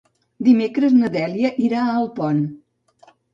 Dimecres 0.45 0.95
na 1.01 1.11
Dèlia 1.17 1.51
irà 1.67 1.83
a 1.83 1.93
Alpont. 1.99 2.41